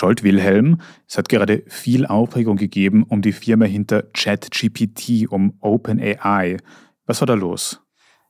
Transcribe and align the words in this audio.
Scholt 0.00 0.22
Wilhelm, 0.22 0.80
es 1.06 1.18
hat 1.18 1.28
gerade 1.28 1.62
viel 1.66 2.06
Aufregung 2.06 2.56
gegeben 2.56 3.02
um 3.02 3.20
die 3.20 3.32
Firma 3.32 3.66
hinter 3.66 4.04
ChatGPT, 4.14 5.28
um 5.28 5.58
OpenAI. 5.60 6.56
Was 7.04 7.20
war 7.20 7.26
da 7.26 7.34
los? 7.34 7.82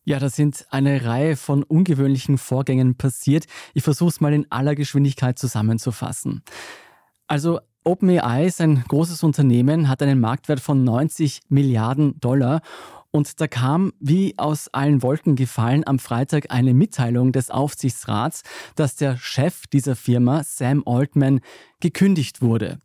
Ja, 0.02 0.18
da 0.18 0.30
sind 0.30 0.66
eine 0.70 1.04
Reihe 1.04 1.36
von 1.36 1.62
ungewöhnlichen 1.62 2.38
Vorgängen 2.38 2.96
passiert. 2.96 3.44
Ich 3.72 3.84
versuche 3.84 4.08
es 4.08 4.20
mal 4.20 4.32
in 4.32 4.50
aller 4.50 4.74
Geschwindigkeit 4.74 5.38
zusammenzufassen. 5.38 6.42
Also 7.28 7.60
OpenAI 7.84 8.46
ist 8.46 8.60
ein 8.60 8.82
großes 8.88 9.22
Unternehmen, 9.22 9.88
hat 9.88 10.02
einen 10.02 10.18
Marktwert 10.18 10.58
von 10.58 10.82
90 10.82 11.42
Milliarden 11.50 12.18
Dollar 12.18 12.62
und 13.10 13.40
da 13.40 13.48
kam 13.48 13.92
wie 13.98 14.34
aus 14.38 14.68
allen 14.68 15.02
Wolken 15.02 15.36
gefallen 15.36 15.86
am 15.86 15.98
Freitag 15.98 16.46
eine 16.50 16.74
Mitteilung 16.74 17.32
des 17.32 17.50
Aufsichtsrats, 17.50 18.42
dass 18.76 18.96
der 18.96 19.16
Chef 19.16 19.66
dieser 19.66 19.96
Firma, 19.96 20.42
Sam 20.44 20.82
Altman, 20.86 21.40
gekündigt 21.80 22.42
wurde. 22.42 22.78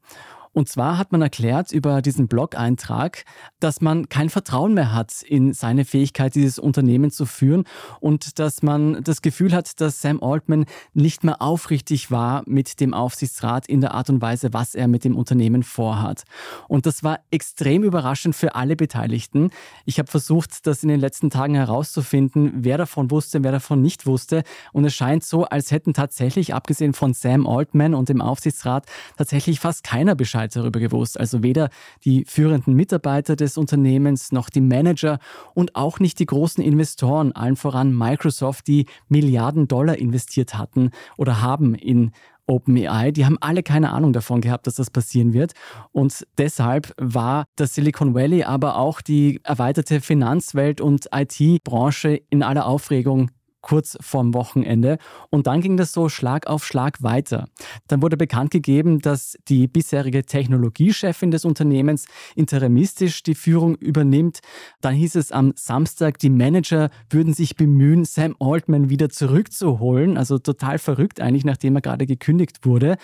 Und 0.56 0.70
zwar 0.70 0.98
hat 0.98 1.12
man 1.12 1.22
erklärt 1.22 1.74
über 1.74 2.02
diesen 2.02 2.30
Blog-Eintrag, 2.30 3.26
dass 3.60 3.82
man 3.82 4.08
kein 4.08 4.30
Vertrauen 4.30 4.74
mehr 4.74 4.94
hat 4.94 5.22
in 5.22 5.52
seine 5.54 5.84
Fähigkeit, 5.84 6.34
dieses 6.34 6.60
Unternehmen 6.60 7.12
zu 7.12 7.26
führen 7.26 7.66
und 8.00 8.40
dass 8.40 8.64
man 8.64 9.04
das 9.04 9.22
Gefühl 9.22 9.52
hat, 9.54 9.82
dass 9.82 10.02
Sam 10.02 10.24
Altman 10.24 10.64
nicht 10.94 11.26
mehr 11.26 11.42
aufrichtig 11.42 12.10
war 12.10 12.42
mit 12.46 12.80
dem 12.80 12.94
Aufsichtsrat 12.94 13.68
in 13.68 13.82
der 13.82 13.94
Art 13.94 14.10
und 14.10 14.22
Weise, 14.22 14.54
was 14.54 14.76
er 14.76 14.88
mit 14.88 15.04
dem 15.04 15.18
Unternehmen 15.18 15.62
vorhat. 15.62 16.24
Und 16.70 16.86
das 16.86 17.04
war 17.04 17.20
extrem 17.32 17.84
überraschend 17.84 18.34
für 18.34 18.56
alle 18.56 18.78
Beteiligten. 18.78 19.50
Ich 19.84 20.00
habe 20.00 20.10
versucht, 20.10 20.66
das 20.68 20.84
in 20.84 20.90
den 20.90 21.02
letzten 21.02 21.30
Tagen 21.30 21.56
herauszufinden, 21.56 22.64
wer 22.64 22.78
davon 22.78 23.12
wusste, 23.12 23.44
wer 23.44 23.52
davon 23.52 23.82
nicht 23.82 24.06
wusste. 24.06 24.44
Und 24.72 24.86
es 24.86 24.96
scheint 24.96 25.26
so, 25.26 25.44
als 25.44 25.72
hätten 25.72 25.94
tatsächlich, 25.94 26.54
abgesehen 26.54 26.94
von 26.94 27.14
Sam 27.14 27.46
Altman 27.46 27.94
und 27.94 28.08
dem 28.08 28.22
Aufsichtsrat, 28.22 28.86
tatsächlich 29.18 29.60
fast 29.60 29.84
keiner 29.84 30.16
Bescheid 30.16 30.45
Bescheid 30.46 30.56
darüber 30.56 30.80
gewusst. 30.80 31.20
Also 31.20 31.44
weder 31.44 31.70
die 32.04 32.26
führenden 32.26 32.76
Mitarbeiter 32.76 33.36
des 33.36 33.58
Unternehmens 33.58 34.32
noch 34.32 34.50
die 34.50 34.62
Manager 34.62 35.20
und 35.54 35.76
auch 35.76 36.00
nicht 36.00 36.20
die 36.20 36.26
großen 36.26 36.64
Investoren, 36.64 37.32
allen 37.32 37.56
voran 37.56 37.96
Microsoft, 37.96 38.68
die 38.68 38.86
Milliarden 39.08 39.68
Dollar 39.68 39.98
investiert 39.98 40.58
hatten 40.58 40.92
oder 41.18 41.42
haben 41.42 41.76
in 41.76 42.12
OpenAI, 42.48 43.12
die 43.12 43.26
haben 43.26 43.38
alle 43.42 43.64
keine 43.64 43.92
Ahnung 43.92 44.14
davon 44.14 44.40
gehabt, 44.40 44.68
dass 44.68 44.76
das 44.76 44.92
passieren 44.92 45.34
wird. 45.34 45.54
Und 45.92 46.28
deshalb 46.38 46.94
war 46.98 47.46
das 47.56 47.74
Silicon 47.74 48.14
Valley, 48.14 48.44
aber 48.44 48.78
auch 48.78 49.02
die 49.02 49.40
erweiterte 49.44 50.00
Finanzwelt 50.00 50.80
und 50.80 51.08
IT-Branche 51.12 52.22
in 52.30 52.44
aller 52.44 52.68
Aufregung 52.68 53.32
kurz 53.66 53.98
vorm 54.00 54.36
Wochenende. 54.36 55.00
Und 55.32 55.48
dann 55.48 55.60
ging 55.60 55.76
das 55.76 55.92
so 55.92 56.08
Schlag 56.08 56.46
auf 56.46 56.64
Schlag 56.64 57.02
weiter. 57.02 57.48
Dann 57.88 58.04
wurde 58.04 58.16
bekannt 58.16 58.52
gegeben, 58.52 59.00
dass 59.00 59.38
die 59.48 59.68
bisherige 59.68 60.24
Technologiechefin 60.24 61.32
des 61.32 61.46
Unternehmens 61.46 62.06
interimistisch 62.36 63.24
die 63.24 63.34
Führung 63.34 63.76
übernimmt. 63.76 64.40
Dann 64.82 64.94
hieß 64.94 65.16
es 65.16 65.32
am 65.32 65.54
Samstag, 65.56 66.20
die 66.20 66.30
Manager 66.30 66.92
würden 67.10 67.34
sich 67.34 67.56
bemühen, 67.56 68.06
Sam 68.06 68.36
Altman 68.40 68.90
wieder 68.90 69.10
zurückzuholen. 69.10 70.16
Also 70.16 70.38
total 70.38 70.78
verrückt 70.78 71.20
eigentlich, 71.20 71.44
nachdem 71.44 71.76
er 71.76 71.82
gerade 71.82 72.06
gekündigt 72.06 72.66
wurde. 72.66 72.98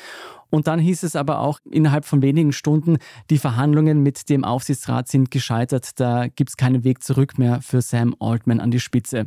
Und 0.51 0.67
dann 0.67 0.79
hieß 0.79 1.01
es 1.03 1.15
aber 1.15 1.39
auch 1.39 1.59
innerhalb 1.71 2.05
von 2.05 2.21
wenigen 2.21 2.51
Stunden, 2.51 2.97
die 3.31 3.39
Verhandlungen 3.39 4.03
mit 4.03 4.29
dem 4.29 4.43
Aufsichtsrat 4.43 5.07
sind 5.07 5.31
gescheitert. 5.31 5.99
Da 5.99 6.27
gibt 6.27 6.51
es 6.51 6.57
keinen 6.57 6.83
Weg 6.83 7.01
zurück 7.01 7.39
mehr 7.39 7.61
für 7.61 7.81
Sam 7.81 8.15
Altman 8.19 8.59
an 8.59 8.69
die 8.69 8.81
Spitze. 8.81 9.25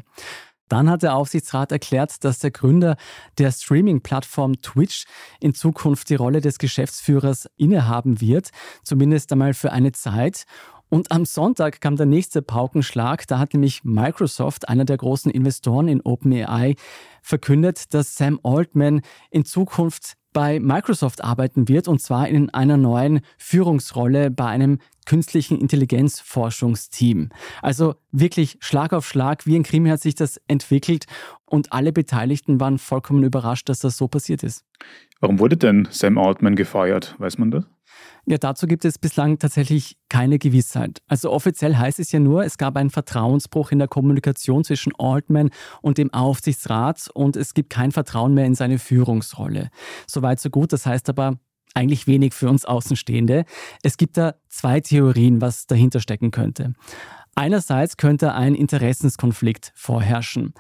Dann 0.69 0.89
hat 0.89 1.03
der 1.03 1.15
Aufsichtsrat 1.15 1.73
erklärt, 1.73 2.25
dass 2.25 2.39
der 2.39 2.51
Gründer 2.51 2.97
der 3.39 3.53
Streaming-Plattform 3.53 4.61
Twitch 4.63 5.05
in 5.41 5.55
Zukunft 5.55 6.09
die 6.11 6.15
Rolle 6.15 6.41
des 6.41 6.59
Geschäftsführers 6.59 7.49
innehaben 7.57 8.21
wird, 8.21 8.51
zumindest 8.83 9.31
einmal 9.33 9.55
für 9.55 9.73
eine 9.73 9.93
Zeit. 9.93 10.45
Und 10.89 11.11
am 11.11 11.25
Sonntag 11.25 11.81
kam 11.81 11.97
der 11.97 12.07
nächste 12.07 12.41
Paukenschlag. 12.41 13.27
Da 13.27 13.39
hat 13.39 13.53
nämlich 13.53 13.85
Microsoft, 13.85 14.69
einer 14.69 14.85
der 14.85 14.97
großen 14.97 15.31
Investoren 15.31 15.89
in 15.89 16.01
OpenAI, 16.03 16.77
verkündet, 17.21 17.93
dass 17.95 18.17
Sam 18.17 18.39
Altman 18.43 19.03
in 19.31 19.45
Zukunft 19.45 20.17
bei 20.35 20.61
Microsoft 20.61 21.25
arbeiten 21.25 21.69
wird, 21.69 21.89
und 21.89 22.03
zwar 22.03 22.29
in 22.29 22.51
einer 22.51 22.77
neuen 22.77 23.21
Führungsrolle 23.39 24.31
bei 24.31 24.45
einem 24.45 24.79
künstlichen 25.07 25.59
Intelligenzforschungsteam. 25.59 27.31
Also 27.63 27.95
wirklich 28.13 28.59
Schlag 28.61 28.93
auf 28.93 29.07
Schlag, 29.07 29.47
wie 29.47 29.57
ein 29.57 29.63
Krimi 29.63 29.89
hat 29.89 30.03
sich 30.03 30.15
das 30.15 30.41
entwickelt 30.49 31.07
und 31.47 31.73
alle 31.73 31.93
Beteiligten 31.93 32.61
waren 32.61 32.79
vollkommen 32.79 33.23
überrascht, 33.23 33.69
dass 33.69 33.79
das 33.79 33.97
so 33.97 34.09
passiert 34.09 34.43
ist. 34.43 34.65
Warum 35.21 35.39
wurde 35.39 35.57
denn 35.57 35.89
Sam 35.91 36.19
Altman 36.19 36.57
gefeuert? 36.57 37.15
Weiß 37.19 37.39
man 37.39 37.51
das? 37.51 37.65
Ja, 38.27 38.39
dazu 38.39 38.67
gibt 38.67 38.85
es 38.85 38.99
bislang 38.99 39.39
tatsächlich 39.39 39.97
keine 40.09 40.39
Gewissheit. 40.39 41.03
Also 41.09 41.31
offiziell 41.31 41.77
heißt 41.77 41.99
es 41.99 42.13
ja 42.13 42.21
nur, 42.21 42.45
es 42.45 42.59
gab 42.59 42.77
einen 42.77 42.91
Vertrauensbruch 42.91 43.71
in 43.73 43.79
der 43.79 43.89
Kommunikation 43.89 44.65
zwischen 44.65 44.93
Altman 44.99 45.51
und 45.83 45.99
dem 45.99 46.13
Aufsichtsrat 46.13 47.09
und 47.13 47.37
es 47.37 47.55
gibt 47.55 47.71
kein 47.71 47.93
Vertrauen 47.93 48.35
mehr 48.35 48.47
in 48.47 48.55
seine 48.55 48.79
Führungsrolle. 48.79 49.71
Soweit 50.07 50.41
so 50.41 50.51
gut. 50.51 50.73
Das 50.73 50.87
heißt 50.87 51.09
aber, 51.09 51.39
eigentlich 51.75 52.07
wenig 52.07 52.33
für 52.35 52.49
uns 52.49 52.65
Außenstehende. 52.65 53.45
Es 53.83 53.97
gibt 53.97 54.17
da 54.17 54.35
zwei 54.49 54.81
Theorien, 54.81 55.41
was 55.41 55.67
dahinter 55.67 56.01
stecken 56.01 56.31
könnte. 56.31 56.75
Einerseits 57.35 57.97
könnte 57.97 58.33
ein 58.33 58.55
Interessenskonflikt 58.55 59.73
vorherrschen. 59.75 60.55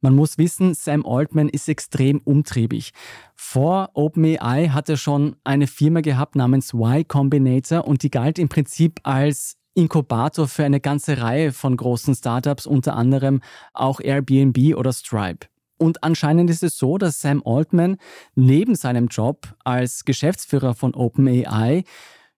Man 0.00 0.14
muss 0.14 0.38
wissen, 0.38 0.74
Sam 0.74 1.04
Altman 1.04 1.48
ist 1.50 1.68
extrem 1.68 2.20
umtriebig. 2.24 2.92
Vor 3.34 3.90
OpenAI 3.94 4.68
hat 4.68 4.88
er 4.88 4.96
schon 4.96 5.36
eine 5.44 5.66
Firma 5.66 6.00
gehabt 6.00 6.36
namens 6.36 6.72
Y 6.72 7.06
Combinator 7.06 7.86
und 7.86 8.02
die 8.02 8.10
galt 8.10 8.38
im 8.38 8.48
Prinzip 8.48 9.00
als 9.02 9.56
Inkubator 9.74 10.48
für 10.48 10.64
eine 10.64 10.80
ganze 10.80 11.20
Reihe 11.20 11.52
von 11.52 11.76
großen 11.76 12.14
Startups, 12.14 12.66
unter 12.66 12.96
anderem 12.96 13.40
auch 13.74 14.00
Airbnb 14.00 14.74
oder 14.76 14.92
Stripe. 14.92 15.46
Und 15.76 16.02
anscheinend 16.02 16.50
ist 16.50 16.62
es 16.62 16.76
so, 16.76 16.98
dass 16.98 17.20
Sam 17.20 17.42
Altman 17.44 17.96
neben 18.34 18.74
seinem 18.74 19.08
Job 19.08 19.54
als 19.64 20.04
Geschäftsführer 20.04 20.74
von 20.74 20.94
OpenAI 20.94 21.84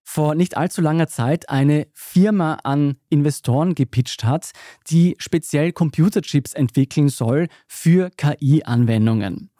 vor 0.02 0.34
nicht 0.34 0.56
allzu 0.56 0.80
langer 0.80 1.06
Zeit 1.08 1.48
eine 1.48 1.86
Firma 1.92 2.58
an 2.64 2.96
Investoren 3.08 3.74
gepitcht 3.74 4.24
hat, 4.24 4.50
die 4.88 5.16
speziell 5.18 5.72
Computerchips 5.72 6.52
entwickeln 6.52 7.08
soll 7.08 7.48
für 7.66 8.10
KI-Anwendungen. 8.10 9.50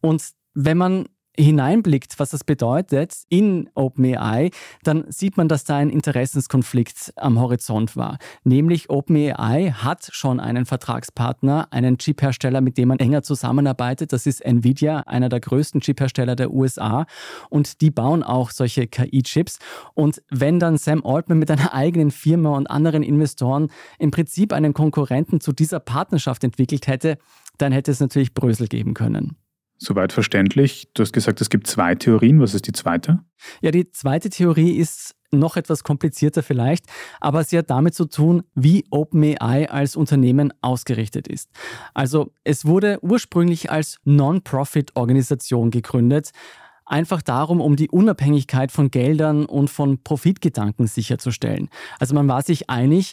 Und 0.00 0.22
wenn 0.54 0.78
man 0.78 1.06
hineinblickt, 1.38 2.18
was 2.18 2.30
das 2.30 2.44
bedeutet 2.44 3.14
in 3.28 3.68
OpenAI, 3.74 4.50
dann 4.82 5.04
sieht 5.08 5.36
man, 5.36 5.48
dass 5.48 5.64
da 5.64 5.76
ein 5.76 5.90
Interessenskonflikt 5.90 7.12
am 7.16 7.40
Horizont 7.40 7.96
war. 7.96 8.18
Nämlich 8.44 8.90
OpenAI 8.90 9.72
hat 9.72 10.08
schon 10.12 10.40
einen 10.40 10.66
Vertragspartner, 10.66 11.68
einen 11.70 11.98
Chiphersteller, 11.98 12.60
mit 12.60 12.78
dem 12.78 12.88
man 12.88 12.98
enger 12.98 13.22
zusammenarbeitet. 13.22 14.12
Das 14.12 14.26
ist 14.26 14.44
Nvidia, 14.44 15.00
einer 15.00 15.28
der 15.28 15.40
größten 15.40 15.80
Chiphersteller 15.80 16.36
der 16.36 16.52
USA. 16.52 17.06
Und 17.50 17.80
die 17.80 17.90
bauen 17.90 18.22
auch 18.22 18.50
solche 18.50 18.86
KI-Chips. 18.86 19.58
Und 19.94 20.22
wenn 20.30 20.58
dann 20.58 20.78
Sam 20.78 21.04
Altman 21.04 21.38
mit 21.38 21.50
einer 21.50 21.74
eigenen 21.74 22.10
Firma 22.10 22.56
und 22.56 22.70
anderen 22.70 23.02
Investoren 23.02 23.68
im 23.98 24.10
Prinzip 24.10 24.52
einen 24.52 24.74
Konkurrenten 24.74 25.40
zu 25.40 25.52
dieser 25.52 25.80
Partnerschaft 25.80 26.44
entwickelt 26.44 26.86
hätte, 26.86 27.18
dann 27.58 27.72
hätte 27.72 27.90
es 27.90 28.00
natürlich 28.00 28.34
Brösel 28.34 28.68
geben 28.68 28.94
können. 28.94 29.36
Soweit 29.78 30.12
verständlich. 30.12 30.88
Du 30.94 31.02
hast 31.02 31.12
gesagt, 31.12 31.40
es 31.40 31.50
gibt 31.50 31.66
zwei 31.66 31.94
Theorien. 31.94 32.40
Was 32.40 32.54
ist 32.54 32.66
die 32.66 32.72
zweite? 32.72 33.20
Ja, 33.60 33.70
die 33.70 33.90
zweite 33.90 34.30
Theorie 34.30 34.76
ist 34.76 35.14
noch 35.30 35.56
etwas 35.56 35.84
komplizierter 35.84 36.42
vielleicht, 36.42 36.86
aber 37.20 37.44
sie 37.44 37.58
hat 37.58 37.68
damit 37.68 37.94
zu 37.94 38.06
tun, 38.06 38.44
wie 38.54 38.84
OpenAI 38.90 39.68
als 39.70 39.96
Unternehmen 39.96 40.52
ausgerichtet 40.62 41.28
ist. 41.28 41.50
Also 41.94 42.32
es 42.44 42.64
wurde 42.64 42.98
ursprünglich 43.02 43.70
als 43.70 43.98
Non-Profit-Organisation 44.04 45.70
gegründet, 45.70 46.30
einfach 46.84 47.22
darum, 47.22 47.60
um 47.60 47.76
die 47.76 47.90
Unabhängigkeit 47.90 48.72
von 48.72 48.90
Geldern 48.90 49.44
und 49.44 49.68
von 49.68 50.02
Profitgedanken 50.02 50.86
sicherzustellen. 50.86 51.68
Also 51.98 52.14
man 52.14 52.28
war 52.28 52.42
sich 52.42 52.70
einig, 52.70 53.12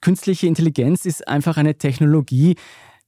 künstliche 0.00 0.46
Intelligenz 0.46 1.04
ist 1.04 1.28
einfach 1.28 1.56
eine 1.58 1.76
Technologie, 1.76 2.56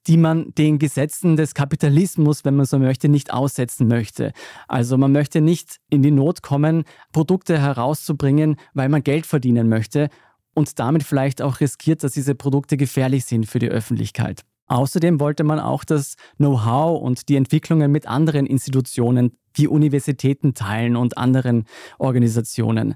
die 0.07 0.17
man 0.17 0.53
den 0.55 0.79
Gesetzen 0.79 1.37
des 1.37 1.55
Kapitalismus, 1.55 2.45
wenn 2.45 2.57
man 2.57 2.67
so 2.67 2.79
möchte, 2.79 3.09
nicht 3.09 3.33
aussetzen 3.33 3.87
möchte. 3.89 4.33
Also 4.69 4.99
man 4.99 5.13
möchte 5.13 5.41
nicht 5.41 5.77
in 5.91 6.03
die 6.03 6.11
Not 6.11 6.43
kommen, 6.43 6.85
Produkte 7.13 7.59
herauszubringen, 7.59 8.57
weil 8.75 8.89
man 8.89 9.03
Geld 9.03 9.27
verdienen 9.27 9.69
möchte 9.69 10.09
und 10.55 10.79
damit 10.79 11.03
vielleicht 11.03 11.41
auch 11.41 11.61
riskiert, 11.61 12.03
dass 12.03 12.13
diese 12.13 12.35
Produkte 12.35 12.77
gefährlich 12.77 13.25
sind 13.25 13.47
für 13.47 13.59
die 13.59 13.69
Öffentlichkeit. 13.69 14.43
Außerdem 14.67 15.21
wollte 15.21 15.45
man 15.45 15.61
auch 15.61 15.85
das 15.85 16.15
Know-how 16.37 17.01
und 17.01 17.29
die 17.29 17.37
Entwicklungen 17.37 17.93
mit 17.93 18.07
anderen 18.07 18.47
Institutionen 18.47 19.33
wie 19.55 19.67
Universitäten 19.67 20.55
teilen 20.55 20.97
und 20.97 21.19
anderen 21.19 21.65
Organisationen. 21.99 22.95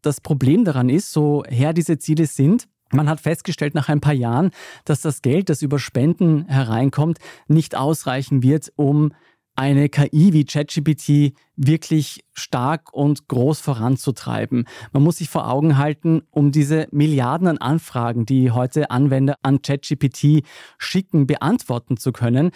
Das 0.00 0.20
Problem 0.20 0.64
daran 0.64 0.88
ist, 0.88 1.12
so 1.12 1.44
her 1.46 1.72
diese 1.72 1.98
Ziele 1.98 2.26
sind, 2.26 2.66
man 2.92 3.08
hat 3.08 3.20
festgestellt 3.20 3.74
nach 3.74 3.88
ein 3.88 4.00
paar 4.00 4.12
Jahren, 4.12 4.50
dass 4.84 5.00
das 5.00 5.22
Geld, 5.22 5.48
das 5.48 5.62
über 5.62 5.78
Spenden 5.78 6.46
hereinkommt, 6.46 7.18
nicht 7.48 7.76
ausreichen 7.76 8.42
wird, 8.42 8.72
um 8.76 9.12
eine 9.54 9.88
KI 9.88 10.32
wie 10.32 10.44
ChatGPT 10.44 11.34
wirklich 11.56 12.24
stark 12.32 12.92
und 12.92 13.28
groß 13.28 13.60
voranzutreiben. 13.60 14.66
Man 14.92 15.02
muss 15.02 15.18
sich 15.18 15.28
vor 15.28 15.48
Augen 15.50 15.76
halten, 15.76 16.22
um 16.30 16.52
diese 16.52 16.88
Milliarden 16.90 17.48
an 17.48 17.58
Anfragen, 17.58 18.24
die 18.24 18.50
heute 18.50 18.90
Anwender 18.90 19.36
an 19.42 19.60
ChatGPT 19.60 20.42
schicken, 20.78 21.26
beantworten 21.26 21.98
zu 21.98 22.12
können, 22.12 22.50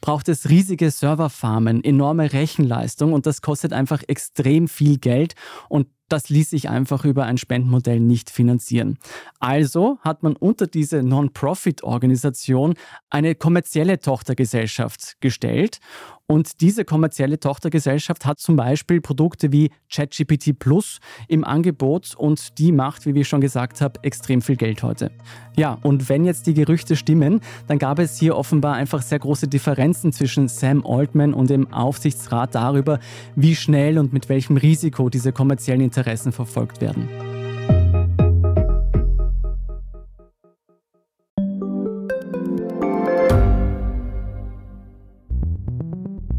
braucht 0.00 0.28
es 0.28 0.50
riesige 0.50 0.90
Serverfarmen, 0.90 1.82
enorme 1.82 2.32
Rechenleistung 2.32 3.12
und 3.12 3.26
das 3.26 3.40
kostet 3.40 3.72
einfach 3.72 4.02
extrem 4.06 4.68
viel 4.68 4.98
Geld 4.98 5.34
und 5.68 5.86
das 6.08 6.28
ließ 6.28 6.50
sich 6.50 6.68
einfach 6.68 7.04
über 7.04 7.24
ein 7.24 7.38
Spendenmodell 7.38 8.00
nicht 8.00 8.30
finanzieren. 8.30 8.98
Also 9.40 9.98
hat 10.00 10.22
man 10.22 10.36
unter 10.36 10.66
diese 10.66 11.02
Non-Profit-Organisation 11.02 12.74
eine 13.10 13.34
kommerzielle 13.34 13.98
Tochtergesellschaft 13.98 15.16
gestellt 15.20 15.80
und 16.26 16.62
diese 16.62 16.84
kommerzielle 16.84 17.38
Tochtergesellschaft 17.38 18.24
hat 18.24 18.38
zum 18.38 18.56
Beispiel 18.56 19.00
Produkte 19.00 19.52
wie 19.52 19.70
ChatGPT 19.92 20.58
Plus 20.58 20.98
im 21.28 21.44
Angebot 21.44 22.14
und 22.16 22.58
die 22.58 22.72
macht, 22.72 23.04
wie 23.04 23.20
ich 23.20 23.28
schon 23.28 23.42
gesagt 23.42 23.80
habe, 23.80 24.02
extrem 24.02 24.40
viel 24.40 24.56
Geld 24.56 24.82
heute. 24.82 25.10
Ja, 25.56 25.78
und 25.82 26.08
wenn 26.08 26.24
jetzt 26.24 26.46
die 26.46 26.54
Gerüchte 26.54 26.96
stimmen, 26.96 27.40
dann 27.66 27.78
gab 27.78 27.98
es 27.98 28.18
hier 28.18 28.36
offenbar 28.36 28.74
einfach 28.74 29.02
sehr 29.02 29.18
große 29.18 29.48
Differenzen 29.48 30.12
zwischen 30.12 30.48
Sam 30.48 30.84
Altman 30.86 31.34
und 31.34 31.50
dem 31.50 31.72
Aufsichtsrat 31.72 32.54
darüber, 32.54 32.98
wie 33.36 33.54
schnell 33.54 33.98
und 33.98 34.12
mit 34.12 34.28
welchem 34.28 34.56
Risiko 34.56 35.10
diese 35.10 35.32
kommerziellen 35.32 35.82
Interessen 35.82 36.32
verfolgt 36.32 36.80
werden. 36.80 37.33